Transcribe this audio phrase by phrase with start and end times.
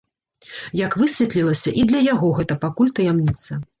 [0.85, 3.51] Як высветлілася, і для яго гэта пакуль таямніца.